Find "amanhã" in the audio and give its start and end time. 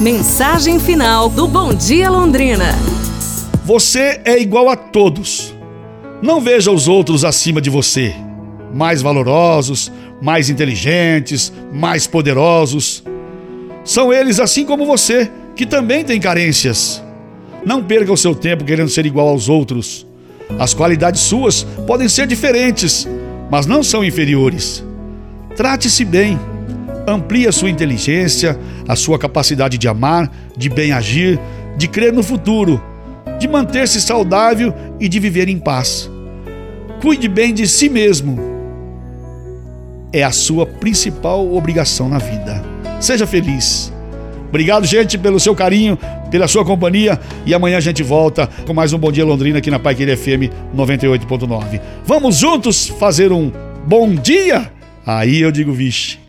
47.54-47.78